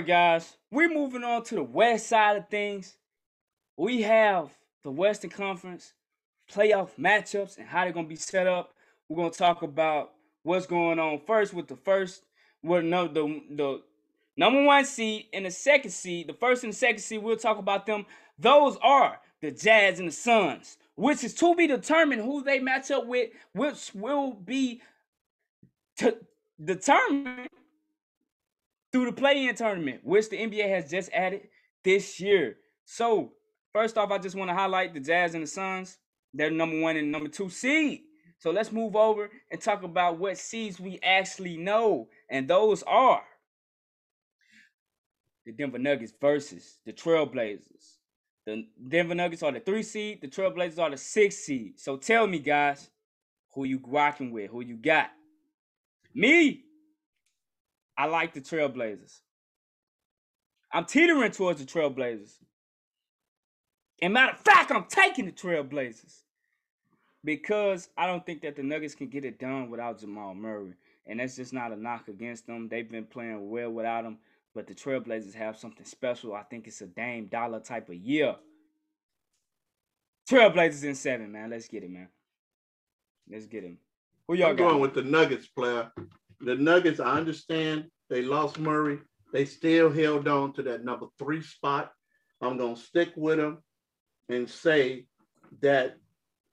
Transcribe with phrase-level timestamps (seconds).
[0.00, 2.96] right, guys, we're moving on to the west side of things.
[3.76, 4.50] We have
[4.82, 5.92] the Western Conference
[6.50, 8.72] playoff matchups and how they're gonna be set up.
[9.08, 10.12] We're gonna talk about
[10.42, 12.24] what's going on first with the first,
[12.62, 13.82] what no the the
[14.38, 16.28] number one seed and the second seed.
[16.28, 18.06] The first and the second seed, we'll talk about them.
[18.38, 22.90] Those are the Jazz and the Suns, which is to be determined who they match
[22.90, 24.80] up with, which will be
[25.98, 26.12] t-
[26.62, 27.50] determined
[28.92, 31.48] through the play-in tournament, which the NBA has just added
[31.84, 32.56] this year.
[32.84, 33.32] So,
[33.72, 35.98] first off, I just want to highlight the Jazz and the Suns.
[36.34, 38.02] They're number one and number two seed.
[38.38, 42.08] So let's move over and talk about what seeds we actually know.
[42.30, 43.22] And those are
[45.44, 47.96] the Denver Nuggets versus the Trailblazers.
[48.46, 51.78] The Denver Nuggets are the three seed, the Trailblazers are the six seed.
[51.78, 52.88] So tell me, guys,
[53.54, 55.10] who you rocking with, who you got.
[56.14, 56.64] Me,
[58.00, 59.20] I like the Trailblazers.
[60.72, 62.32] I'm teetering towards the Trailblazers.
[64.00, 66.22] And matter of fact, I'm taking the Trailblazers
[67.22, 70.72] because I don't think that the Nuggets can get it done without Jamal Murray.
[71.04, 72.70] And that's just not a knock against them.
[72.70, 74.16] They've been playing well without him.
[74.54, 76.32] But the Trailblazers have something special.
[76.34, 78.34] I think it's a Dame Dollar type of year.
[80.26, 81.50] Trailblazers in seven, man.
[81.50, 82.08] Let's get it, man.
[83.30, 83.76] Let's get him.
[84.26, 84.70] Who y'all I'm got?
[84.70, 85.92] going with the Nuggets player.
[86.40, 88.98] The Nuggets, I understand they lost Murray.
[89.32, 91.92] They still held on to that number three spot.
[92.40, 93.62] I'm going to stick with them
[94.28, 95.06] and say
[95.60, 95.96] that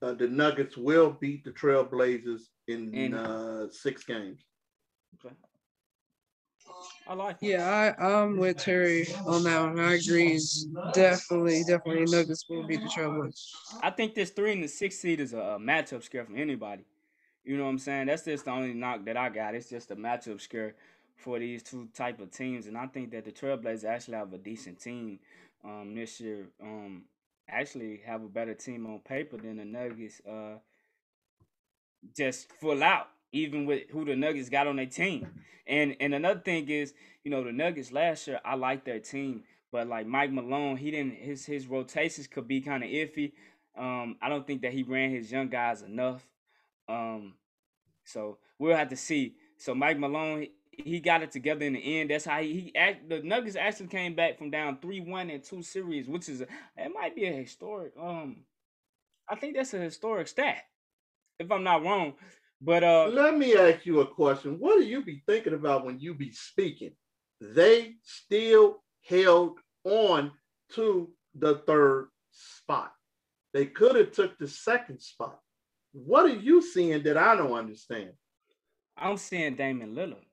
[0.02, 4.40] uh, the Nuggets will beat the Trailblazers in, in uh, six games.
[5.24, 5.34] Okay.
[7.08, 7.38] I like.
[7.40, 9.80] Yeah, I, I'm with Terry on that one.
[9.80, 10.38] I agree.
[10.92, 13.48] Definitely, definitely, Nuggets will beat the Trailblazers.
[13.82, 16.84] I think this three and the six seed is a, a matchup scare from anybody.
[17.48, 18.08] You know what I'm saying?
[18.08, 19.54] That's just the only knock that I got.
[19.54, 20.74] It's just a matchup scare
[21.16, 24.36] for these two type of teams, and I think that the Trailblazers actually have a
[24.36, 25.18] decent team
[25.64, 26.48] um, this year.
[26.62, 27.04] Um,
[27.48, 30.20] actually have a better team on paper than the Nuggets.
[30.28, 30.58] Uh,
[32.14, 35.26] just full out, even with who the Nuggets got on their team.
[35.66, 36.92] And and another thing is,
[37.24, 40.90] you know, the Nuggets last year, I liked their team, but like Mike Malone, he
[40.90, 43.32] didn't his his rotations could be kind of iffy.
[43.74, 46.26] Um, I don't think that he ran his young guys enough.
[46.88, 47.34] Um,
[48.08, 49.34] so we'll have to see.
[49.56, 52.10] So Mike Malone, he got it together in the end.
[52.10, 55.40] That's how he, he act, the Nuggets actually came back from down three one in
[55.40, 56.48] two series, which is it
[56.94, 57.92] might be a historic.
[58.00, 58.44] Um,
[59.28, 60.62] I think that's a historic stat,
[61.38, 62.14] if I'm not wrong.
[62.60, 64.58] But uh, let me ask you a question.
[64.58, 66.92] What do you be thinking about when you be speaking?
[67.40, 70.32] They still held on
[70.72, 72.92] to the third spot.
[73.52, 75.38] They could have took the second spot.
[76.04, 78.10] What are you seeing that I don't understand?
[78.96, 80.24] I'm seeing Damian Lillard.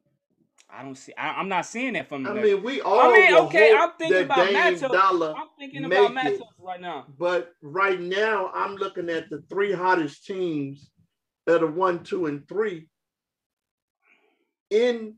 [0.70, 1.14] I don't see.
[1.18, 2.26] I, am not seeing that from.
[2.28, 3.00] I mean, we all.
[3.00, 3.74] I mean, okay.
[3.76, 4.92] I'm thinking about matchups.
[4.92, 6.48] Dollar I'm thinking about matchups it.
[6.60, 7.06] right now.
[7.18, 10.90] But right now, I'm looking at the three hottest teams
[11.46, 12.90] that are one, two, and three
[14.70, 15.16] in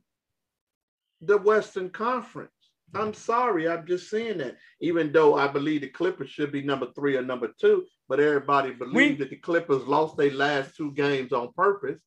[1.22, 2.52] the Western Conference.
[2.94, 4.58] I'm sorry, I'm just saying that.
[4.82, 8.72] Even though I believe the Clippers should be number three or number two, but everybody
[8.72, 12.00] believes that the Clippers lost their last two games on purpose.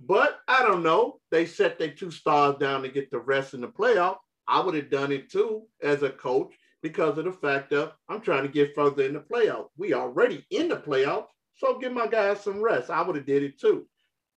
[0.00, 1.20] But I don't know.
[1.30, 4.16] They set their two stars down to get the rest in the playoff.
[4.48, 6.52] I would have done it too as a coach
[6.82, 9.68] because of the fact of I'm trying to get further in the playoff.
[9.76, 11.26] We already in the playoff,
[11.56, 12.90] so give my guys some rest.
[12.90, 13.86] I would have did it too.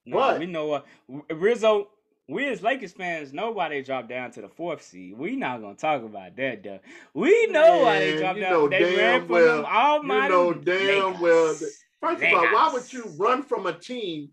[0.05, 0.81] No, but we know uh,
[1.33, 1.89] Rizzo.
[2.27, 5.15] We as Lakers fans know why they dropped down to the fourth seed.
[5.17, 6.79] We not gonna talk about that though.
[7.13, 8.69] We know Man, why they dropped down.
[8.71, 10.33] They ran well, from them almighty.
[10.33, 11.21] You know damn Lakers.
[11.21, 11.55] well.
[12.01, 12.33] First Lakers.
[12.33, 14.29] of all, why would you run from a team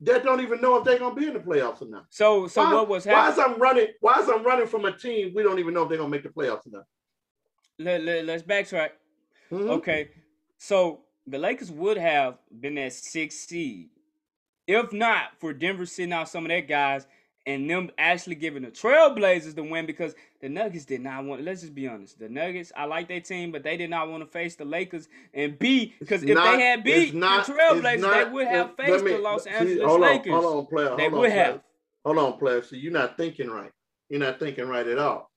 [0.00, 2.06] that don't even know if they're gonna be in the playoffs or not.
[2.10, 3.36] So, so why, what was happening?
[3.36, 3.86] Why is I'm running?
[4.00, 6.22] Why is I'm running from a team we don't even know if they're gonna make
[6.22, 6.84] the playoffs or not?
[7.78, 8.90] Let, let, let's backtrack.
[9.50, 9.70] Mm-hmm.
[9.70, 10.10] Okay,
[10.58, 13.90] so the Lakers would have been at six seed
[14.66, 17.06] if not for Denver sitting out some of their guys
[17.46, 21.42] and them actually giving the Trailblazers the win because the Nuggets did not want.
[21.42, 22.18] Let's just be honest.
[22.18, 25.08] The Nuggets, I like their team, but they did not want to face the Lakers
[25.34, 28.46] and B because if not, they had beat not, uh, the Trailblazers, not, they would
[28.46, 30.32] have faced me, the Los Angeles hold Lakers.
[30.32, 30.88] On, hold on, player.
[30.88, 31.44] Hold they on, would player.
[31.44, 31.60] have.
[32.04, 32.62] Hold on, player.
[32.62, 33.72] So you're not thinking right.
[34.08, 35.30] You're not thinking right at all.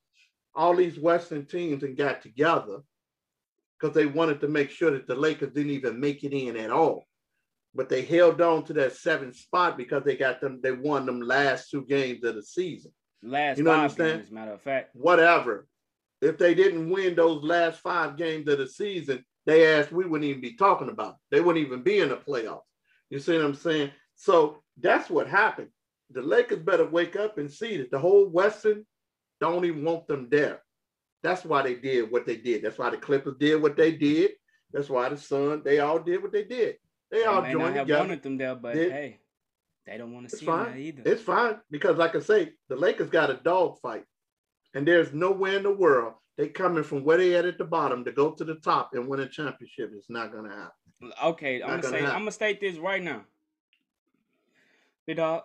[0.55, 2.79] All these Western teams and got together
[3.79, 6.71] because they wanted to make sure that the Lakers didn't even make it in at
[6.71, 7.05] all
[7.77, 10.59] but they held on to that seventh spot because they got them.
[10.61, 12.91] They won them last two games of the season.
[13.21, 14.89] Last you know five games, as a matter of fact.
[14.95, 15.67] Whatever.
[16.19, 20.27] If they didn't win those last five games of the season, they asked we wouldn't
[20.27, 21.11] even be talking about.
[21.11, 21.17] It.
[21.29, 22.61] They wouldn't even be in the playoffs.
[23.11, 23.91] You see what I'm saying?
[24.15, 25.69] So that's what happened.
[26.09, 28.87] The Lakers better wake up and see that the whole Western
[29.39, 30.63] don't even want them there.
[31.21, 32.63] That's why they did what they did.
[32.63, 34.31] That's why the Clippers did what they did.
[34.73, 36.77] That's why the Sun, they all did what they did.
[37.11, 37.99] They, they all may joined not have together.
[38.01, 38.91] wanted them there, but did.
[38.91, 39.19] hey,
[39.85, 40.65] they don't want to see fine.
[40.65, 41.03] that either.
[41.05, 44.03] It's fine because, like I say, the Lakers got a dog fight,
[44.73, 48.05] and there's nowhere in the world they coming from where they at at the bottom
[48.05, 49.91] to go to the top and win a championship.
[49.95, 51.11] It's not gonna happen.
[51.23, 52.05] Okay, I'm gonna say happen.
[52.07, 53.23] I'm gonna state this right now.
[55.05, 55.43] Big dog,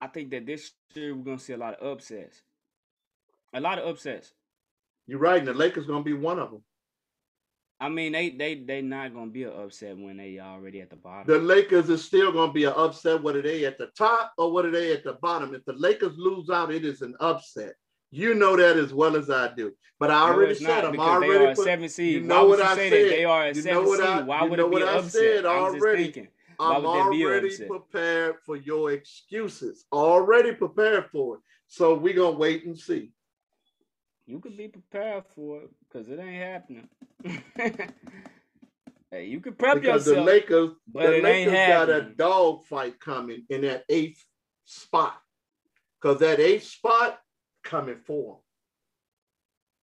[0.00, 2.42] I think that this year we're gonna see a lot of upsets.
[3.52, 4.32] A lot of upsets.
[5.06, 6.62] You're right, and the Lakers gonna be one of them.
[7.80, 10.96] I mean, they they they not gonna be an upset when they already at the
[10.96, 11.26] bottom.
[11.26, 14.70] The Lakers is still gonna be an upset whether they at the top or whether
[14.70, 15.54] they at the bottom.
[15.54, 17.74] If the Lakers lose out, it is an upset.
[18.10, 19.72] You know that as well as I do.
[19.98, 22.14] But I already no, said I'm already they are a seven seed.
[22.14, 22.92] You know what I said?
[22.92, 24.00] They are a you seven seed.
[24.00, 25.10] I, Why would it be upset?
[25.10, 26.28] Said already.
[26.60, 29.86] I'm already prepared for your excuses.
[29.92, 31.40] Already prepared for it.
[31.66, 33.10] So we're gonna wait and see.
[34.26, 36.88] You could be prepared for it because it ain't happening.
[39.10, 40.26] hey, you could prep because yourself.
[40.26, 44.24] the Lakers, but the Lakers got a dog fight coming in that eighth
[44.64, 45.14] spot.
[46.00, 47.18] Because that eighth spot
[47.64, 48.38] coming for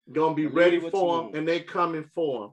[0.07, 0.15] them.
[0.15, 2.51] Gonna be ready for them, and they coming for them.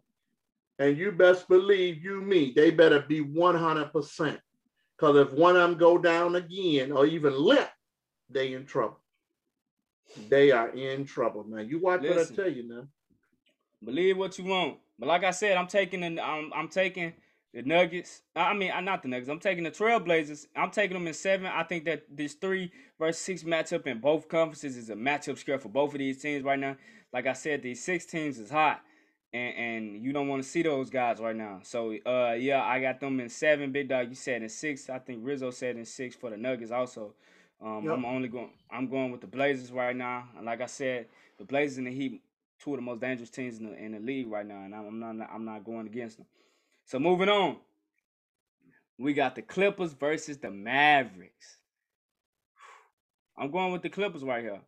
[0.80, 4.40] And you best believe you me, they better be 100%.
[4.98, 7.70] Because if one of them go down again or even limp,
[8.30, 9.00] they in trouble.
[10.30, 11.68] They are in trouble, man.
[11.68, 12.88] You watch Listen, what I tell you now.
[13.84, 14.78] Believe what you want.
[15.00, 17.14] But like I said, I'm taking the I'm, I'm taking
[17.54, 18.22] the Nuggets.
[18.36, 19.30] I mean, I'm not the Nuggets.
[19.30, 20.48] I'm taking the Trailblazers.
[20.56, 21.48] I'm taking them in seven.
[21.48, 25.64] I think that this three versus six matchup in both conferences is a matchup script
[25.64, 26.76] for both of these teams right now.
[27.14, 28.82] Like I said, these six teams is hot
[29.34, 31.60] and and you don't want to see those guys right now.
[31.64, 33.72] So uh yeah, I got them in seven.
[33.72, 34.90] Big dog, you said in six.
[34.90, 37.14] I think Rizzo said in six for the Nuggets also.
[37.64, 37.94] Um, yep.
[37.94, 38.52] I'm only going.
[38.72, 40.26] I'm going with the Blazers right now.
[40.38, 41.08] And like I said,
[41.38, 42.22] the Blazers and the Heat,
[42.60, 45.00] two of the most dangerous teams in the, in the league right now, and I'm
[45.00, 45.30] not.
[45.34, 46.28] I'm not going against them.
[46.86, 47.58] So moving on,
[49.00, 51.58] we got the Clippers versus the Mavericks.
[53.38, 54.62] I'm going with the Clippers right here.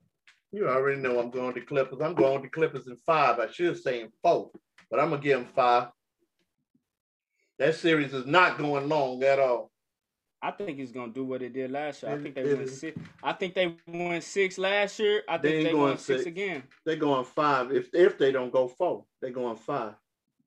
[0.52, 2.02] You already know I'm going to the Clippers.
[2.02, 3.40] I'm going to the Clippers in five.
[3.40, 4.50] I should have in four,
[4.90, 5.90] but I'm gonna give them five.
[7.60, 9.70] That series is not going long at all.
[10.42, 12.14] I think it's gonna do what it did last year.
[12.14, 12.98] I think they won six.
[13.22, 15.24] I think they won six last year.
[15.28, 16.64] I think they, they won six, six again.
[16.86, 17.72] They're going five.
[17.72, 19.96] If if they don't go four, they're going five.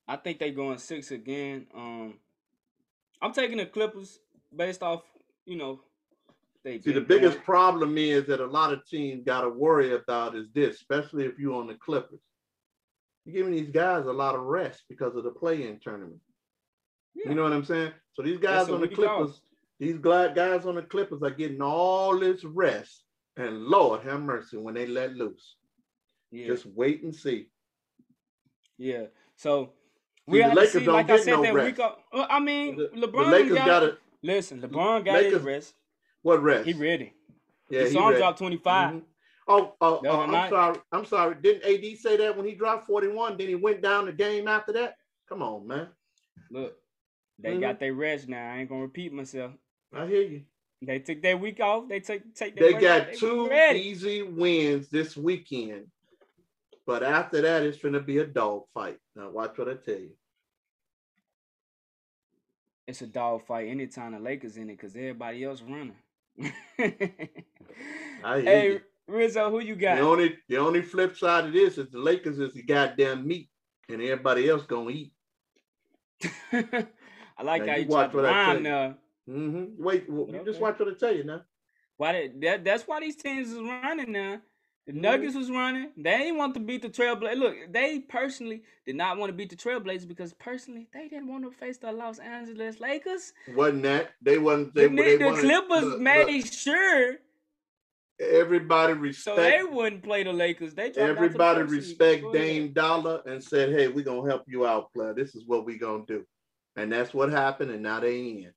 [0.08, 1.66] I think they're going six again.
[1.74, 2.14] Um,
[3.20, 4.18] I'm taking the Clippers
[4.54, 5.02] based off,
[5.46, 5.80] you know,
[6.64, 10.36] they See, the biggest problem is that a lot of teams got to worry about
[10.36, 12.20] is this, especially if you're on the Clippers.
[13.24, 16.20] You're giving these guys a lot of rest because of the play-in tournament.
[17.14, 17.30] Yeah.
[17.30, 17.92] You know what I'm saying?
[18.12, 19.40] So these guys on the Clippers,
[19.82, 23.02] these guys on the Clippers are getting all this rest,
[23.36, 25.56] and Lord have mercy when they let loose.
[26.30, 26.46] Yeah.
[26.46, 27.48] Just wait and see.
[28.78, 29.06] Yeah.
[29.34, 29.72] So
[30.28, 31.78] we see, have to see, like I said, no that rest.
[31.78, 31.86] week.
[32.12, 33.98] I mean, the, LeBron the got, got it.
[34.22, 35.74] Listen, LeBron got Lakers, his rest.
[36.22, 36.64] What rest?
[36.64, 37.12] He ready.
[37.68, 38.88] Yeah, he saw him drop 25.
[38.88, 38.98] Mm-hmm.
[39.48, 40.50] Oh, oh, oh I'm night.
[40.50, 40.78] sorry.
[40.92, 41.34] I'm sorry.
[41.42, 43.36] Didn't AD say that when he dropped 41?
[43.36, 44.94] Then he went down the game after that?
[45.28, 45.88] Come on, man.
[46.52, 46.76] Look,
[47.40, 47.62] they mm-hmm.
[47.62, 48.52] got their rest now.
[48.52, 49.50] I ain't gonna repeat myself.
[49.94, 50.42] I hear you.
[50.80, 51.88] They took their week off.
[51.88, 52.56] They take take.
[52.56, 55.86] They got two easy wins this weekend,
[56.86, 58.98] but after that, it's gonna be a dog fight.
[59.14, 60.10] Now watch what I tell you
[62.86, 65.96] it's a dog fight anytime the Lakers in it because everybody else running.
[68.24, 68.80] I hey, you.
[69.06, 69.96] Rizzo, who you got?
[69.96, 73.48] The only the only flip side of this is the Lakers is the goddamn meat,
[73.88, 75.12] and everybody else gonna eat.
[76.52, 78.94] I like now how you, you watch what I tell you.
[79.28, 79.82] Mm-hmm.
[79.82, 80.44] Wait, well, okay.
[80.44, 81.42] just watch what I tell you now.
[81.96, 82.64] Why did, that?
[82.64, 84.40] That's why these teams is running now.
[84.86, 85.90] The Nuggets was running.
[85.96, 87.38] They didn't want to beat the Trailblazers.
[87.38, 91.44] Look, they personally did not want to beat the Trailblazers because personally they didn't want
[91.44, 93.32] to face the Los Angeles Lakers.
[93.54, 94.74] Wasn't that they wasn't?
[94.74, 97.14] They, the, they the wanted, Clippers look, made look, sure.
[98.20, 99.36] Everybody respect.
[99.36, 100.74] So they wouldn't play the Lakers.
[100.74, 105.14] They everybody respect Dame Dollar and said, "Hey, we're gonna help you out, player.
[105.14, 106.24] This is what we're gonna do,"
[106.76, 107.70] and that's what happened.
[107.70, 108.52] And now they in.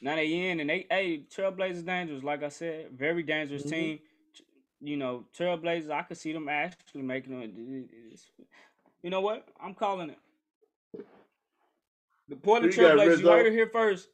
[0.00, 2.22] Now they in, and they hey Trailblazers dangerous.
[2.22, 3.70] Like I said, very dangerous mm-hmm.
[3.70, 3.98] team
[4.80, 7.52] you know, Trailblazers, I could see them actually making it.
[9.02, 9.48] You know what?
[9.60, 10.18] I'm calling it.
[12.28, 14.08] The Portland Trailblazers, you heard it here first.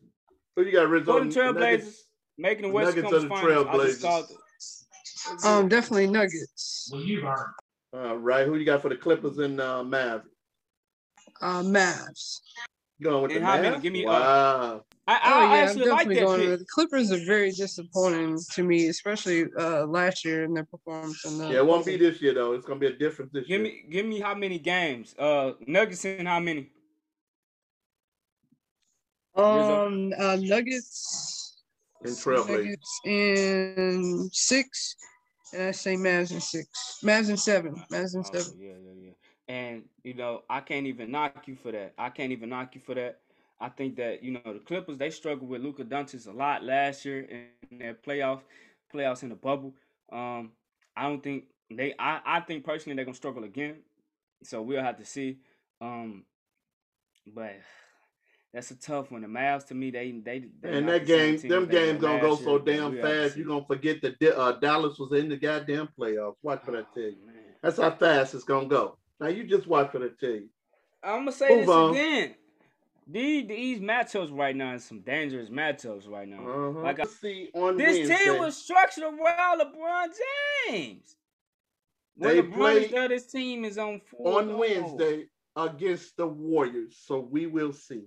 [0.56, 1.12] Who you got, Rizzo?
[1.12, 2.02] Portland Trailblazers
[2.38, 3.66] making the West Coast Finals.
[3.70, 5.44] I just called it.
[5.44, 6.92] Um, definitely Nuggets.
[7.92, 10.22] All right, who you got for the Clippers and uh, Mavs?
[11.40, 12.40] Uh, Mavs.
[13.04, 13.80] Going with and the how many?
[13.80, 14.06] Give me.
[14.06, 14.18] Uh, wow.
[14.18, 16.58] Uh, I, I, oh, yeah, I actually like that going pick.
[16.61, 21.23] The Clippers are very disappointing to me, especially uh, last year in their performance.
[21.26, 22.54] In the yeah, it won't be this year though.
[22.54, 23.73] It's gonna be a different this give year.
[23.73, 25.14] me, give me how many games?
[25.18, 26.70] Uh, Nuggets and how many?
[29.37, 31.61] Um, uh, Nuggets.
[32.02, 32.49] And Trailblazers.
[32.49, 34.96] Nuggets in six,
[35.52, 37.00] and I say Mavs in six.
[37.04, 37.75] Mavs in seven.
[37.92, 38.58] Mavs in oh, seven.
[38.58, 39.03] Yeah, yeah, yeah.
[39.48, 41.94] And you know, I can't even knock you for that.
[41.98, 43.20] I can't even knock you for that.
[43.60, 47.04] I think that you know the Clippers they struggled with Luka Doncic a lot last
[47.04, 48.40] year in their playoff
[48.92, 49.74] playoffs in the bubble.
[50.12, 50.52] Um,
[50.96, 51.94] I don't think they.
[51.98, 53.76] I, I think personally they're gonna struggle again.
[54.42, 55.38] So we'll have to see.
[55.80, 56.24] Um,
[57.34, 57.56] but
[58.52, 59.22] that's a tough one.
[59.22, 60.44] The Mavs to me, they they.
[60.62, 63.36] And that game, them games gonna go so damn fast.
[63.36, 66.36] You're gonna forget that uh, Dallas was in the goddamn playoffs.
[66.42, 67.16] Watch what I tell you.
[67.26, 67.32] Oh,
[67.62, 68.96] that's how fast it's gonna go.
[69.21, 70.49] Now you just watch what I tell you.
[71.02, 71.90] I'm gonna say Move this on.
[71.90, 72.35] again.
[73.06, 76.38] These these matchups right now is some dangerous matchups right now.
[76.38, 76.80] Uh-huh.
[76.80, 80.06] Like I see on this Wednesday, team was structured around LeBron
[80.68, 81.16] James.
[82.16, 84.59] When they LeBron play this team is on on goals.
[84.59, 88.04] Wednesday against the Warriors, so we will see.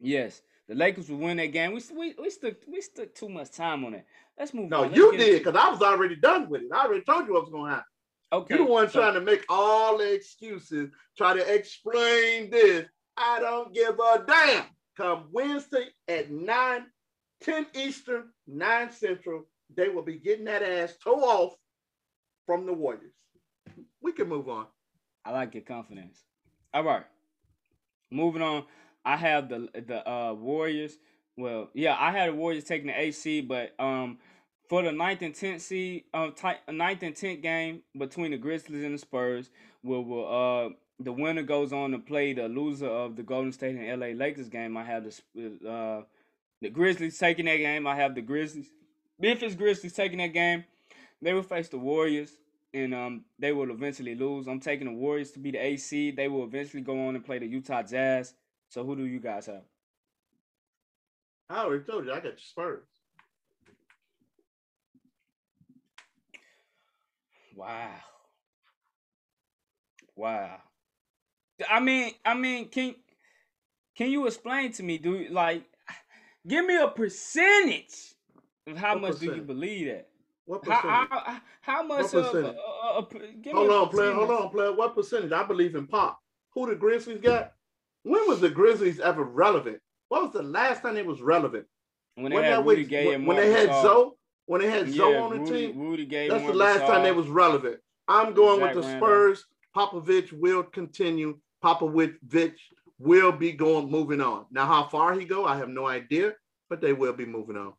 [0.00, 1.72] Yes, the Lakers will win that game.
[1.72, 4.06] We we we stuck we stuck too much time on it.
[4.38, 4.90] Let's move no, on.
[4.90, 6.68] No, you did because I was already done with it.
[6.72, 7.84] I already told you what was going to happen.
[8.32, 12.86] Okay, you're the one so, trying to make all the excuses, try to explain this
[13.18, 14.64] I don't give a damn.
[14.96, 16.86] Come Wednesday at 9,
[17.42, 19.44] 10 Eastern, 9 Central,
[19.74, 21.54] they will be getting that ass toe off
[22.46, 23.12] from the Warriors.
[24.00, 24.66] We can move on.
[25.24, 26.22] I like your confidence.
[26.72, 27.04] All right.
[28.10, 28.64] Moving on.
[29.04, 30.96] I have the the uh, Warriors.
[31.36, 34.18] Well, yeah, I had the Warriors taking the AC, but um
[34.68, 38.84] for the ninth and tenth seed, um, t- ninth and tenth game between the Grizzlies
[38.84, 39.50] and the Spurs,
[39.82, 40.26] will will
[40.66, 40.70] uh
[41.00, 44.48] the winner goes on to play the loser of the Golden State and LA Lakers
[44.48, 44.76] game.
[44.76, 46.02] I have the uh,
[46.60, 47.86] the Grizzlies taking that game.
[47.86, 48.70] I have the Grizzlies.
[49.18, 50.64] Memphis Grizzlies taking that game.
[51.22, 52.30] They will face the Warriors,
[52.74, 54.46] and um, they will eventually lose.
[54.46, 56.12] I'm taking the Warriors to be the AC.
[56.12, 58.34] They will eventually go on and play the Utah Jazz.
[58.68, 59.62] So who do you guys have?
[61.48, 62.84] I already told you I got the Spurs.
[67.58, 67.90] Wow.
[70.14, 70.58] Wow.
[71.68, 72.94] I mean, I mean, can
[73.96, 74.98] can you explain to me?
[74.98, 75.64] Do like
[76.46, 78.14] give me a percentage
[78.68, 80.08] of how what much do you believe that?
[80.44, 80.84] What percentage?
[80.84, 82.12] How, how, how much?
[82.12, 82.56] What percentage?
[82.56, 84.12] Uh, uh, uh, hold on, player.
[84.12, 84.72] Hold on, player.
[84.72, 85.32] What percentage?
[85.32, 86.20] I believe in pop.
[86.54, 87.54] Who the Grizzlies got?
[88.04, 89.80] When was the Grizzlies ever relevant?
[90.10, 91.66] What was the last time it was relevant?
[92.14, 94.17] When they when had Rudy Gay and when they had Z-Bo,
[94.48, 95.78] when they had Z-Bo on the Rudy, team.
[95.78, 96.28] Rudy Gay.
[96.28, 97.78] That's the last time they was relevant.
[98.08, 99.44] I'm going with the Spurs.
[99.76, 102.56] Popovich will continue Popovich
[102.98, 104.46] will be going moving on.
[104.50, 106.32] Now, how far he go, I have no idea,
[106.70, 107.74] but they will be moving on.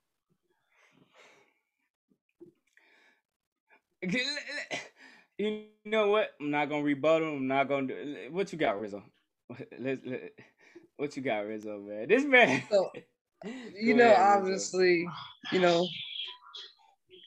[5.40, 6.32] You know what?
[6.42, 7.38] I'm not gonna rebuttal.
[7.38, 8.28] I'm not gonna do.
[8.30, 9.02] What you got, Rizzo?
[9.80, 10.34] Let's, let,
[10.98, 12.10] what you got, Rizzo, man?
[12.10, 12.62] This man.
[12.70, 12.92] So,
[13.74, 15.08] you know, ahead, obviously,
[15.54, 15.88] you know,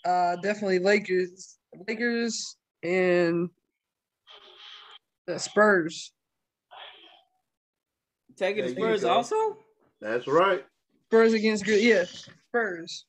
[0.04, 3.48] uh, definitely Lakers, Lakers, and
[5.26, 6.12] the Spurs.
[8.36, 9.58] Taking the Spurs also?
[10.00, 10.64] That's right.
[11.08, 11.82] Spurs against good.
[11.82, 12.04] Yeah,
[12.48, 13.04] Spurs.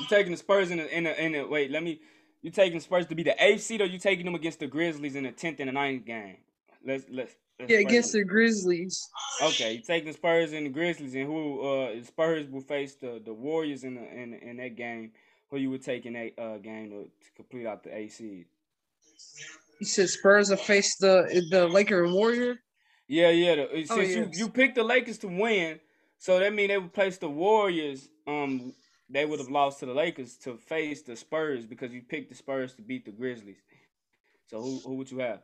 [0.00, 1.70] You taking the Spurs in the in the in the wait?
[1.70, 2.00] Let me.
[2.42, 5.16] You taking Spurs to be the eighth seed, or you taking them against the Grizzlies
[5.16, 6.36] in the tenth and the ninth game?
[6.84, 7.34] Let's let's.
[7.58, 9.08] let's yeah, against the Grizzlies.
[9.42, 13.20] Okay, you taking the Spurs and the Grizzlies, and who uh Spurs will face the
[13.24, 15.12] the Warriors in the in in that game.
[15.50, 18.46] Who you would take in a uh game to, to complete out the seed?
[19.78, 22.56] You said Spurs will face the the Laker and Warrior.
[23.08, 23.54] Yeah, yeah.
[23.56, 24.14] The, oh, since oh, yes.
[24.14, 25.78] you you picked the Lakers to win,
[26.18, 28.08] so that means they would place the Warriors.
[28.26, 28.72] Um,
[29.08, 32.34] they would have lost to the Lakers to face the Spurs because you picked the
[32.34, 33.62] Spurs to beat the Grizzlies.
[34.46, 35.42] So who who would you have?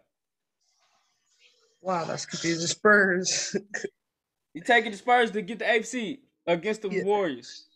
[1.80, 2.66] Wow, that's confusing.
[2.66, 3.56] Spurs.
[4.54, 7.02] you taking the Spurs to get the AFC against the yeah.
[7.04, 7.66] Warriors.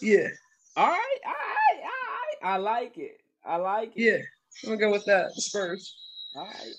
[0.00, 0.28] Yeah.
[0.76, 2.54] All right, all right, all right.
[2.54, 3.20] I like it.
[3.44, 4.02] I like it.
[4.02, 4.18] Yeah,
[4.64, 5.32] I'm gonna go with that.
[5.34, 5.96] Spurs.
[6.36, 6.74] All right.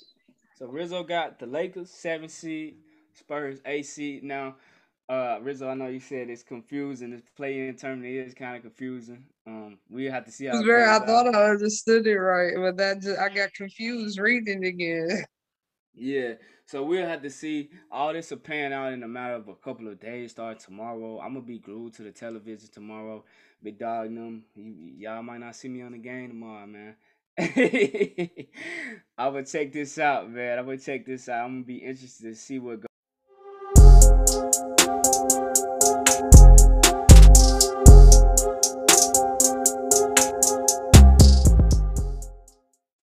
[0.57, 2.75] So Rizzo got the Lakers seven seed,
[3.13, 4.23] Spurs eight seed.
[4.23, 4.55] Now,
[5.09, 7.11] uh, Rizzo, I know you said it's confusing.
[7.11, 9.23] This play-in tournament is kind of confusing.
[9.47, 10.63] Um, we have to see how.
[10.63, 15.25] very, I thought I understood it right, but that just, I got confused reading again.
[15.99, 17.71] Yeah, so we'll have to see.
[17.91, 20.31] All this will pan out in a matter of a couple of days.
[20.31, 21.19] Start tomorrow.
[21.19, 23.25] I'm gonna be glued to the television tomorrow.
[23.61, 24.45] Big dog them.
[24.55, 26.95] y'all might not see me on the game tomorrow, man.
[29.17, 30.57] I would check this out, man.
[30.57, 31.43] I would check this out.
[31.43, 32.88] I'm gonna be interested to see what goes.